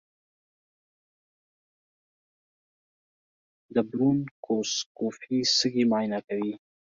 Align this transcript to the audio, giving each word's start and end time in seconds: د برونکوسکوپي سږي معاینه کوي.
د 3.73 3.75
برونکوسکوپي 3.89 5.37
سږي 5.57 5.83
معاینه 5.91 6.19
کوي. 6.27 6.53